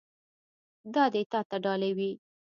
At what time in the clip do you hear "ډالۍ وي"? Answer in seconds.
1.63-2.11